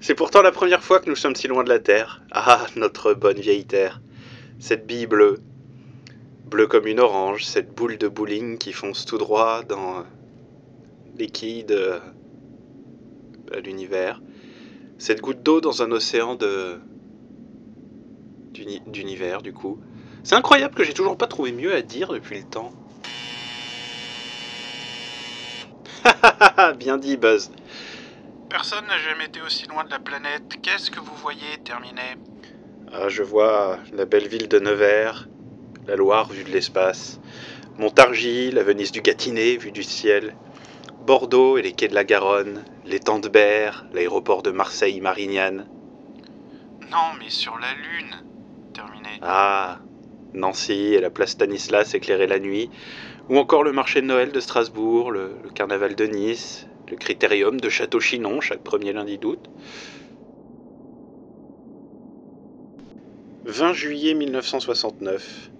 C'est 0.00 0.14
pourtant 0.14 0.42
la 0.42 0.52
première 0.52 0.84
fois 0.84 1.00
que 1.00 1.08
nous 1.08 1.16
sommes 1.16 1.34
si 1.34 1.48
loin 1.48 1.64
de 1.64 1.70
la 1.70 1.78
Terre. 1.78 2.20
Ah, 2.30 2.66
notre 2.76 3.14
bonne 3.14 3.40
vieille 3.40 3.64
Terre. 3.64 4.02
Cette 4.58 4.86
bille 4.86 5.06
bleue. 5.06 5.40
Bleue 6.44 6.66
comme 6.66 6.86
une 6.86 7.00
orange, 7.00 7.46
cette 7.46 7.74
boule 7.74 7.96
de 7.96 8.08
bowling 8.08 8.58
qui 8.58 8.74
fonce 8.74 9.06
tout 9.06 9.16
droit 9.16 9.62
dans 9.62 10.04
liquide 11.16 11.72
euh, 11.72 11.98
à 13.52 13.60
l'univers. 13.60 14.20
Cette 14.98 15.20
goutte 15.20 15.42
d'eau 15.42 15.60
dans 15.60 15.82
un 15.82 15.90
océan 15.92 16.34
de 16.34 16.80
d'univers 18.86 19.42
du 19.42 19.52
coup. 19.52 19.80
C'est 20.22 20.34
incroyable 20.34 20.74
que 20.74 20.84
j'ai 20.84 20.92
toujours 20.92 21.16
pas 21.16 21.26
trouvé 21.26 21.52
mieux 21.52 21.74
à 21.74 21.80
dire 21.82 22.08
depuis 22.08 22.38
le 22.38 22.44
temps. 22.44 22.72
Bien 26.78 26.98
dit 26.98 27.16
Buzz. 27.16 27.50
Personne 28.50 28.86
n'a 28.86 28.98
jamais 28.98 29.26
été 29.26 29.40
aussi 29.40 29.66
loin 29.68 29.84
de 29.84 29.90
la 29.90 29.98
planète. 29.98 30.58
Qu'est-ce 30.62 30.90
que 30.90 31.00
vous 31.00 31.14
voyez 31.16 31.58
terminé 31.64 32.02
ah, 32.92 33.08
Je 33.08 33.22
vois 33.22 33.78
la 33.92 34.04
belle 34.04 34.28
ville 34.28 34.48
de 34.48 34.58
Nevers, 34.58 35.28
la 35.86 35.96
Loire 35.96 36.28
vue 36.28 36.44
de 36.44 36.50
l'espace, 36.50 37.20
Montargis, 37.78 38.50
la 38.50 38.62
Venise 38.62 38.92
du 38.92 39.00
Gâtinais 39.00 39.56
vue 39.56 39.72
du 39.72 39.82
ciel, 39.82 40.34
Bordeaux 41.06 41.56
et 41.56 41.62
les 41.62 41.72
quais 41.72 41.88
de 41.88 41.94
la 41.94 42.04
Garonne, 42.04 42.62
l'étang 42.84 43.18
de 43.18 43.28
Berre, 43.28 43.86
l'aéroport 43.92 44.42
de 44.42 44.50
Marseille-Marignane. 44.50 45.66
Non, 46.90 47.14
mais 47.18 47.30
sur 47.30 47.58
la 47.58 47.72
Lune. 47.74 48.16
Terminé. 48.74 49.08
Ah, 49.22 49.78
Nancy 50.34 50.94
et 50.94 51.00
la 51.00 51.10
place 51.10 51.30
Stanislas 51.30 51.94
éclairée 51.94 52.26
la 52.26 52.38
nuit, 52.38 52.70
ou 53.28 53.38
encore 53.38 53.64
le 53.64 53.72
marché 53.72 54.02
de 54.02 54.06
Noël 54.06 54.30
de 54.30 54.40
Strasbourg, 54.40 55.10
le, 55.10 55.36
carnaval 55.54 55.94
de 55.94 56.04
Nice, 56.06 56.66
le 56.90 56.96
critérium 56.96 57.60
de 57.60 57.68
Château-Chinon 57.68 58.40
chaque 58.40 58.62
premier 58.62 58.92
lundi 58.92 59.18
d'août. 59.18 59.48
20 63.46 63.72
juillet 63.72 64.14
1969. 64.14 65.50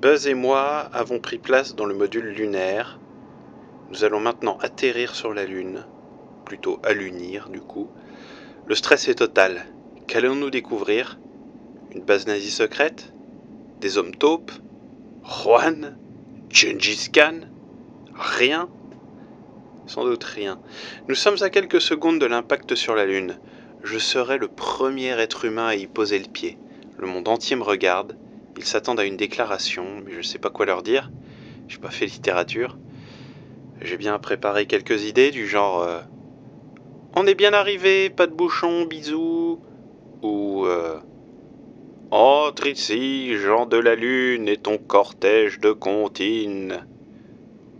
Buzz 0.00 0.26
et 0.28 0.34
moi 0.34 0.88
avons 0.92 1.18
pris 1.18 1.38
place 1.38 1.74
dans 1.74 1.86
le 1.86 1.94
module 1.94 2.28
lunaire 2.28 3.00
nous 3.90 4.04
allons 4.04 4.20
maintenant 4.20 4.58
atterrir 4.60 5.14
sur 5.14 5.32
la 5.32 5.44
Lune, 5.44 5.84
plutôt 6.44 6.80
allunir 6.82 7.48
du 7.48 7.60
coup. 7.60 7.88
Le 8.66 8.74
stress 8.74 9.08
est 9.08 9.16
total. 9.16 9.66
Qu'allons-nous 10.06 10.50
découvrir? 10.50 11.18
Une 11.92 12.02
base 12.02 12.26
nazie 12.26 12.50
secrète? 12.50 13.12
Des 13.80 13.96
hommes 13.98 14.14
taupes? 14.14 14.52
Juan? 15.22 15.96
Gengis 16.50 17.10
Khan? 17.12 17.40
Rien? 18.14 18.68
Sans 19.86 20.04
doute 20.04 20.24
rien. 20.24 20.60
Nous 21.08 21.14
sommes 21.14 21.42
à 21.42 21.50
quelques 21.50 21.80
secondes 21.80 22.18
de 22.18 22.26
l'impact 22.26 22.74
sur 22.74 22.96
la 22.96 23.06
Lune. 23.06 23.38
Je 23.84 23.98
serai 23.98 24.38
le 24.38 24.48
premier 24.48 25.10
être 25.10 25.44
humain 25.44 25.68
à 25.68 25.76
y 25.76 25.86
poser 25.86 26.18
le 26.18 26.28
pied. 26.28 26.58
Le 26.98 27.06
monde 27.06 27.28
entier 27.28 27.54
me 27.54 27.62
regarde. 27.62 28.16
Ils 28.56 28.64
s'attendent 28.64 28.98
à 28.98 29.04
une 29.04 29.16
déclaration, 29.16 30.02
mais 30.04 30.12
je 30.12 30.18
ne 30.18 30.22
sais 30.22 30.38
pas 30.38 30.50
quoi 30.50 30.66
leur 30.66 30.82
dire. 30.82 31.10
J'ai 31.68 31.78
pas 31.78 31.90
fait 31.90 32.06
littérature. 32.06 32.78
J'ai 33.82 33.98
bien 33.98 34.18
préparé 34.18 34.66
quelques 34.66 35.04
idées 35.04 35.30
du 35.30 35.46
genre 35.46 35.82
euh, 35.82 36.00
On 37.14 37.26
est 37.26 37.34
bien 37.34 37.52
arrivé, 37.52 38.08
pas 38.08 38.26
de 38.26 38.32
bouchon, 38.32 38.86
bisous. 38.86 39.60
Ou 40.22 40.64
euh, 40.64 40.98
Entre 42.10 42.68
ici, 42.68 43.36
Jean 43.36 43.66
de 43.66 43.76
la 43.76 43.94
Lune 43.94 44.48
et 44.48 44.56
ton 44.56 44.78
cortège 44.78 45.60
de 45.60 45.72
comptines. 45.72 46.86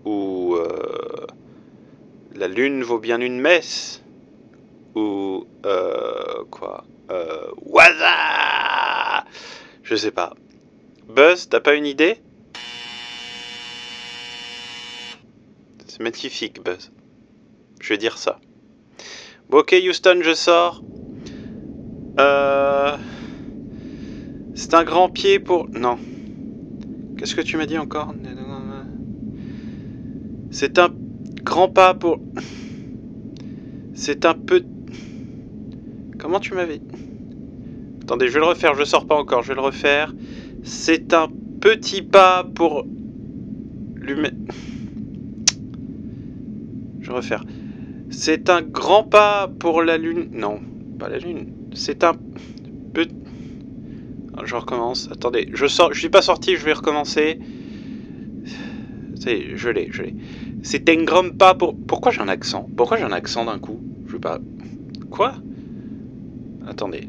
Ou 0.04 0.56
euh, 0.56 1.26
La 2.34 2.48
Lune 2.48 2.82
vaut 2.82 2.98
bien 2.98 3.20
une 3.20 3.40
messe. 3.40 4.02
Ou 4.94 5.46
quoi 6.50 6.84
euh, 7.10 7.50
Je 9.82 9.96
sais 9.96 10.10
pas. 10.10 10.34
Buzz, 11.08 11.48
t'as 11.48 11.60
pas 11.60 11.74
une 11.74 11.86
idée? 11.86 12.18
Magnifique, 16.00 16.62
Buzz. 16.62 16.92
Je 17.80 17.88
vais 17.88 17.98
dire 17.98 18.18
ça. 18.18 18.40
Bon, 19.48 19.58
ok, 19.58 19.74
Houston, 19.88 20.18
je 20.22 20.34
sors. 20.34 20.82
Euh... 22.18 22.96
C'est 24.54 24.74
un 24.74 24.84
grand 24.84 25.08
pied 25.08 25.38
pour... 25.38 25.68
Non. 25.70 25.98
Qu'est-ce 27.16 27.34
que 27.34 27.42
tu 27.42 27.56
m'as 27.56 27.66
dit 27.66 27.78
encore? 27.78 28.14
C'est 30.50 30.78
un 30.78 30.88
grand 31.42 31.68
pas 31.68 31.94
pour... 31.94 32.18
C'est 33.94 34.24
un 34.24 34.34
peu... 34.34 34.64
Comment 36.18 36.40
tu 36.40 36.54
m'avais... 36.54 36.80
Attendez, 38.02 38.28
je 38.28 38.34
vais 38.34 38.40
le 38.40 38.46
refaire, 38.46 38.74
je 38.74 38.84
sors 38.84 39.06
pas 39.06 39.16
encore, 39.16 39.42
je 39.42 39.48
vais 39.48 39.54
le 39.54 39.60
refaire. 39.60 40.14
C'est 40.62 41.12
un 41.12 41.28
petit 41.60 42.02
pas 42.02 42.44
pour... 42.44 42.86
L'humain... 43.96 44.30
Je 47.06 47.12
vais. 47.12 47.36
C'est 48.10 48.50
un 48.50 48.62
grand 48.62 49.04
pas 49.04 49.48
pour 49.60 49.82
la 49.82 49.96
Lune. 49.96 50.28
Non, 50.32 50.60
pas 50.98 51.08
la 51.08 51.18
Lune. 51.18 51.52
C'est 51.72 52.02
un 52.02 52.14
peu. 52.92 53.06
Je 54.44 54.56
recommence. 54.56 55.08
Attendez, 55.12 55.48
je 55.52 55.66
sors. 55.66 55.94
Suis 55.94 56.08
pas 56.08 56.22
sorti. 56.22 56.56
Je 56.56 56.64
vais 56.64 56.72
recommencer. 56.72 57.38
C'est, 59.14 59.56
je 59.56 59.68
l'ai, 59.68 59.88
je 59.92 60.02
l'ai. 60.02 60.16
C'est 60.62 60.88
un 60.88 61.04
grand 61.04 61.30
pas 61.30 61.54
pour. 61.54 61.76
Pourquoi 61.76 62.10
j'ai 62.10 62.20
un 62.20 62.28
accent? 62.28 62.68
Pourquoi 62.76 62.96
j'ai 62.96 63.04
un 63.04 63.12
accent 63.12 63.44
d'un 63.44 63.60
coup? 63.60 63.80
Je 64.06 64.14
veux 64.14 64.20
pas. 64.20 64.40
Quoi? 65.08 65.34
Attendez. 66.66 67.08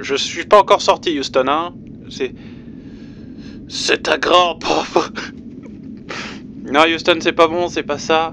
Je 0.00 0.16
suis 0.16 0.44
pas 0.44 0.58
encore 0.58 0.82
sorti, 0.82 1.16
Houston. 1.16 1.46
Hein 1.46 1.74
C'est. 2.08 2.34
C'est 3.68 4.08
un 4.08 4.18
grand 4.18 4.56
pas. 4.56 4.84
Non, 6.72 6.82
Houston, 6.86 7.18
c'est 7.20 7.32
pas 7.32 7.48
bon, 7.48 7.68
c'est 7.68 7.82
pas 7.82 7.98
ça. 7.98 8.32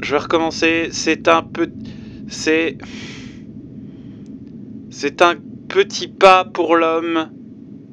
Je 0.00 0.12
vais 0.12 0.18
recommencer. 0.18 0.88
C'est 0.92 1.28
un 1.28 1.42
peu. 1.42 1.70
C'est. 2.28 2.78
C'est 4.90 5.22
un 5.22 5.36
petit 5.68 6.08
pas 6.08 6.44
pour 6.44 6.76
l'homme, 6.76 7.30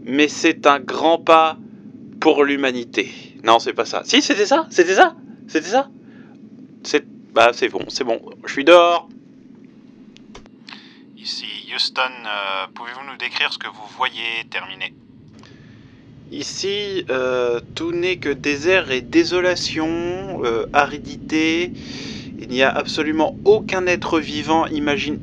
mais 0.05 0.27
c'est 0.27 0.67
un 0.67 0.79
grand 0.79 1.17
pas 1.17 1.57
pour 2.21 2.43
l'humanité. 2.45 3.11
Non, 3.43 3.59
c'est 3.59 3.73
pas 3.73 3.85
ça. 3.85 4.03
Si, 4.05 4.21
c'était 4.21 4.45
ça 4.45 4.67
C'était 4.69 4.95
ça 4.95 5.15
C'était 5.47 5.69
ça 5.69 5.89
C'est. 6.83 7.05
Bah, 7.33 7.51
c'est 7.51 7.69
bon, 7.69 7.85
c'est 7.89 8.03
bon. 8.03 8.21
Je 8.45 8.51
suis 8.51 8.63
dehors. 8.63 9.09
Ici 11.17 11.47
Houston, 11.73 12.01
euh, 12.01 12.67
pouvez-vous 12.75 13.09
nous 13.09 13.17
décrire 13.17 13.51
ce 13.51 13.57
que 13.57 13.67
vous 13.67 13.87
voyez 13.97 14.45
terminé 14.49 14.93
Ici, 16.33 17.05
euh, 17.11 17.59
tout 17.75 17.91
n'est 17.91 18.15
que 18.15 18.29
désert 18.29 18.89
et 18.89 19.01
désolation, 19.01 20.41
euh, 20.43 20.65
aridité. 20.73 21.71
Il 22.39 22.47
n'y 22.47 22.63
a 22.63 22.71
absolument 22.71 23.37
aucun 23.45 23.85
être 23.85 24.19
vivant. 24.19 24.65
Imagine. 24.65 25.19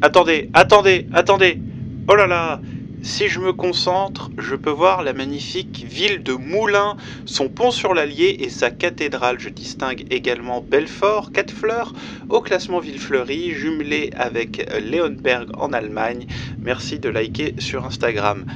Attendez, 0.00 0.48
attendez, 0.54 1.08
attendez. 1.12 1.60
Oh 2.08 2.14
là 2.14 2.26
là. 2.26 2.62
Si 3.02 3.28
je 3.28 3.38
me 3.38 3.52
concentre, 3.52 4.30
je 4.38 4.54
peux 4.54 4.70
voir 4.70 5.02
la 5.02 5.12
magnifique 5.12 5.84
ville 5.86 6.22
de 6.22 6.32
Moulins, 6.32 6.96
son 7.26 7.50
pont 7.50 7.70
sur 7.70 7.92
l'Allier 7.92 8.38
et 8.40 8.48
sa 8.48 8.70
cathédrale. 8.70 9.38
Je 9.38 9.50
distingue 9.50 10.06
également 10.10 10.62
Belfort, 10.62 11.32
quatre 11.32 11.52
fleurs, 11.52 11.92
au 12.30 12.40
classement 12.40 12.80
ville 12.80 12.98
fleurie, 12.98 13.50
jumelé 13.50 14.10
avec 14.16 14.66
Leonberg 14.80 15.50
en 15.58 15.74
Allemagne. 15.74 16.26
Merci 16.62 16.98
de 16.98 17.10
liker 17.10 17.56
sur 17.58 17.84
Instagram. 17.84 18.46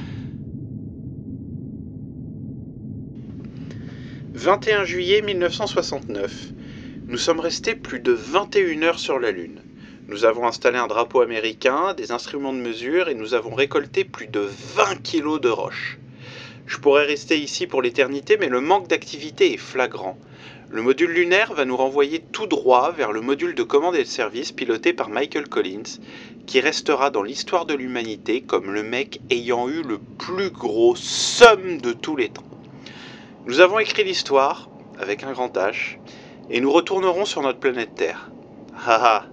21 4.43 4.85
juillet 4.85 5.21
1969. 5.21 6.33
Nous 7.07 7.17
sommes 7.19 7.39
restés 7.39 7.75
plus 7.75 7.99
de 7.99 8.11
21 8.11 8.81
heures 8.81 8.97
sur 8.97 9.19
la 9.19 9.29
Lune. 9.29 9.61
Nous 10.07 10.25
avons 10.25 10.47
installé 10.47 10.79
un 10.79 10.87
drapeau 10.87 11.21
américain, 11.21 11.93
des 11.93 12.11
instruments 12.11 12.51
de 12.51 12.57
mesure 12.57 13.07
et 13.07 13.13
nous 13.13 13.35
avons 13.35 13.53
récolté 13.53 14.03
plus 14.03 14.25
de 14.25 14.39
20 14.39 15.03
kilos 15.03 15.39
de 15.39 15.49
roches. 15.49 15.99
Je 16.65 16.79
pourrais 16.79 17.05
rester 17.05 17.37
ici 17.37 17.67
pour 17.67 17.83
l'éternité, 17.83 18.37
mais 18.39 18.49
le 18.49 18.61
manque 18.61 18.87
d'activité 18.87 19.53
est 19.53 19.57
flagrant. 19.57 20.17
Le 20.71 20.81
module 20.81 21.11
lunaire 21.11 21.53
va 21.53 21.65
nous 21.65 21.77
renvoyer 21.77 22.23
tout 22.31 22.47
droit 22.47 22.91
vers 22.91 23.11
le 23.11 23.21
module 23.21 23.53
de 23.53 23.61
commande 23.61 23.95
et 23.95 24.03
de 24.03 24.07
service 24.07 24.51
piloté 24.51 24.91
par 24.91 25.09
Michael 25.09 25.49
Collins, 25.49 25.99
qui 26.47 26.61
restera 26.61 27.11
dans 27.11 27.21
l'histoire 27.21 27.67
de 27.67 27.75
l'humanité 27.75 28.41
comme 28.41 28.73
le 28.73 28.81
mec 28.81 29.21
ayant 29.29 29.69
eu 29.69 29.83
le 29.83 29.99
plus 30.17 30.49
gros 30.49 30.95
somme 30.95 31.79
de 31.79 31.93
tous 31.93 32.15
les 32.15 32.29
temps. 32.29 32.50
Nous 33.47 33.59
avons 33.59 33.79
écrit 33.79 34.03
l'histoire, 34.03 34.69
avec 34.99 35.23
un 35.23 35.31
grand 35.31 35.55
H, 35.57 35.97
et 36.51 36.61
nous 36.61 36.71
retournerons 36.71 37.25
sur 37.25 37.41
notre 37.41 37.59
planète 37.59 37.95
Terre. 37.95 38.29
Haha, 38.85 39.25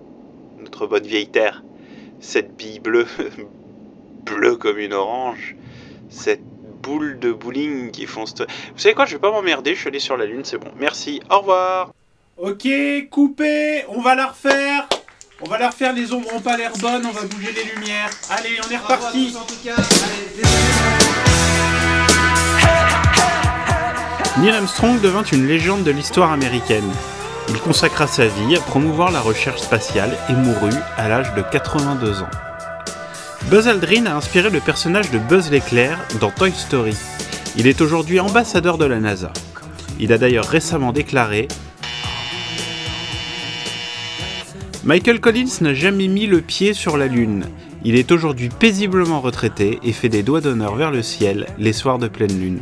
notre 0.59 0.87
bonne 0.87 1.07
vieille 1.07 1.29
Terre, 1.29 1.63
cette 2.19 2.57
bille 2.57 2.81
bleue, 2.81 3.07
bleue 4.25 4.57
comme 4.57 4.79
une 4.79 4.95
orange, 4.95 5.57
cette 6.09 6.43
boule 6.83 7.19
de 7.19 7.33
bowling 7.33 7.91
qui 7.91 8.07
fonce. 8.07 8.35
Vous 8.39 8.79
savez 8.79 8.95
quoi, 8.95 9.05
je 9.05 9.13
vais 9.13 9.21
pas 9.21 9.31
m'emmerder, 9.31 9.75
je 9.75 9.81
suis 9.81 9.89
allé 9.89 9.99
sur 9.99 10.17
la 10.17 10.25
Lune, 10.25 10.45
c'est 10.45 10.59
bon. 10.59 10.71
Merci, 10.79 11.21
au 11.31 11.41
revoir. 11.41 11.93
Ok, 12.39 12.67
coupé, 13.11 13.85
on 13.89 14.01
va 14.01 14.15
la 14.15 14.29
refaire. 14.29 14.89
On 15.43 15.49
va 15.49 15.59
la 15.59 15.69
refaire, 15.69 15.93
les 15.93 16.13
ombres 16.13 16.35
ont 16.35 16.41
pas 16.41 16.57
l'air 16.57 16.73
bonnes, 16.81 17.05
on 17.05 17.13
va 17.13 17.25
bouger 17.27 17.53
les 17.53 17.75
lumières. 17.75 18.11
Allez, 18.31 18.59
on 18.67 18.71
est 18.73 18.77
reparti. 18.79 19.35
Neil 24.41 24.55
Armstrong 24.55 25.01
devint 25.01 25.25
une 25.25 25.49
légende 25.49 25.83
de 25.83 25.91
l'histoire 25.91 26.31
américaine. 26.31 26.89
Il 27.49 27.59
consacra 27.59 28.07
sa 28.07 28.27
vie 28.27 28.55
à 28.55 28.61
promouvoir 28.61 29.11
la 29.11 29.21
recherche 29.21 29.63
spatiale 29.63 30.17
et 30.29 30.33
mourut 30.33 30.79
à 30.97 31.09
l'âge 31.09 31.35
de 31.35 31.43
82 31.43 32.23
ans. 32.23 32.31
Buzz 33.51 33.67
Aldrin 33.67 34.07
a 34.07 34.15
inspiré 34.15 34.49
le 34.49 34.61
personnage 34.61 35.11
de 35.11 35.19
Buzz 35.19 35.51
l'éclair 35.51 35.99
dans 36.21 36.31
Toy 36.31 36.53
Story. 36.53 36.97
Il 37.57 37.67
est 37.67 37.81
aujourd'hui 37.81 38.21
ambassadeur 38.21 38.79
de 38.79 38.85
la 38.85 39.01
NASA. 39.01 39.33
Il 39.99 40.13
a 40.13 40.19
d'ailleurs 40.19 40.47
récemment 40.47 40.93
déclaré 40.93 41.49
Michael 44.85 45.19
Collins 45.19 45.61
n'a 45.63 45.75
jamais 45.75 46.07
mis 46.07 46.29
le 46.29 46.43
pied 46.43 46.75
sur 46.75 46.97
la 46.97 47.09
Lune. 47.09 47.47
Il 47.85 47.97
est 47.97 48.13
aujourd'hui 48.13 48.51
paisiblement 48.51 49.21
retraité 49.21 49.81
et 49.83 49.93
fait 49.93 50.09
des 50.09 50.23
doigts 50.23 50.41
d'honneur 50.41 50.77
vers 50.77 50.93
le 50.93 51.03
ciel 51.03 51.47
les 51.59 51.73
soirs 51.73 51.99
de 51.99 52.07
pleine 52.07 52.39
lune. 52.39 52.61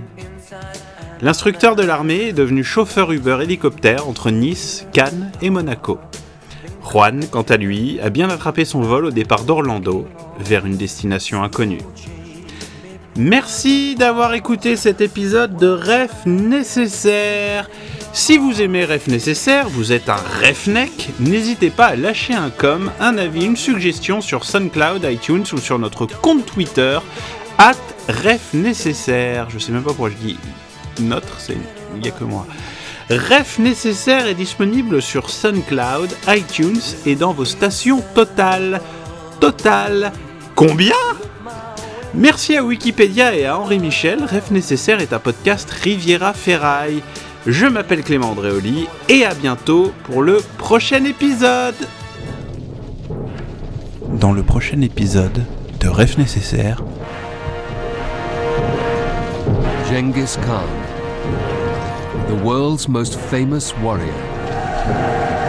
L'instructeur 1.23 1.77
de 1.77 1.83
l'armée 1.83 2.29
est 2.29 2.33
devenu 2.35 2.63
chauffeur 2.63 3.11
Uber 3.11 3.39
hélicoptère 3.43 4.07
entre 4.07 4.31
Nice, 4.31 4.87
Cannes 4.93 5.33
et 5.41 5.49
Monaco. 5.49 5.99
Juan, 6.83 7.25
quant 7.31 7.43
à 7.43 7.57
lui, 7.57 7.99
a 8.01 8.11
bien 8.11 8.29
attrapé 8.29 8.67
son 8.67 8.83
vol 8.83 9.07
au 9.07 9.11
départ 9.11 9.45
d'Orlando, 9.45 10.07
vers 10.39 10.67
une 10.67 10.77
destination 10.77 11.43
inconnue. 11.43 11.81
Merci 13.17 13.95
d'avoir 13.95 14.35
écouté 14.35 14.77
cet 14.77 15.01
épisode 15.01 15.57
de 15.57 15.69
Ref 15.69 16.27
Nécessaire. 16.27 17.71
Si 18.13 18.37
vous 18.37 18.61
aimez 18.61 18.85
Ref 18.85 19.07
Nécessaire, 19.09 19.71
vous 19.71 19.93
êtes 19.93 20.11
un 20.11 20.21
Refneck, 20.43 21.11
n'hésitez 21.19 21.71
pas 21.71 21.87
à 21.87 21.97
lâcher 21.97 22.35
un 22.35 22.51
com, 22.51 22.91
un 23.01 23.17
avis, 23.17 23.47
une 23.47 23.57
suggestion 23.57 24.21
sur 24.21 24.45
SoundCloud, 24.45 25.03
iTunes 25.11 25.45
ou 25.51 25.57
sur 25.57 25.79
notre 25.79 26.05
compte 26.05 26.45
Twitter, 26.45 26.99
at 27.57 27.73
Ref 28.07 28.53
Nécessaire. 28.53 29.49
Je 29.49 29.59
sais 29.59 29.73
même 29.73 29.83
pas 29.83 29.91
pourquoi 29.91 30.11
je 30.11 30.17
dis 30.17 30.37
notre, 31.01 31.41
c'est 31.41 31.57
il 31.95 32.01
n'y 32.01 32.09
a 32.09 32.11
que 32.11 32.25
moi. 32.25 32.47
Ref 33.11 33.59
nécessaire 33.59 34.27
est 34.27 34.35
disponible 34.35 35.01
sur 35.01 35.31
SoundCloud, 35.31 36.11
iTunes 36.29 36.81
et 37.07 37.15
dans 37.15 37.33
vos 37.33 37.45
stations 37.45 38.03
Total. 38.15 38.81
Total 39.41 40.13
Combien? 40.55 40.95
Merci 42.15 42.57
à 42.57 42.65
Wikipédia 42.65 43.35
et 43.35 43.47
à 43.47 43.59
Henri 43.59 43.79
Michel, 43.79 44.25
Ref 44.25 44.51
nécessaire 44.51 45.01
est 45.01 45.13
un 45.13 45.19
podcast 45.19 45.71
Riviera 45.71 46.33
Ferraille. 46.33 47.03
Je 47.47 47.67
m'appelle 47.67 48.03
Clément 48.03 48.31
Andréoli 48.31 48.89
et 49.09 49.25
à 49.25 49.35
bientôt 49.35 49.93
pour 50.05 50.23
le 50.23 50.39
prochain 50.59 51.05
épisode. 51.05 51.77
Dans 54.09 54.33
le 54.33 54.43
prochain 54.43 54.81
épisode 54.81 55.45
de 55.79 55.89
Ref 55.89 56.19
nécessaire, 56.19 56.83
the 62.27 62.35
world's 62.35 62.89
most 62.89 63.19
famous 63.19 63.73
warrior. 63.79 65.46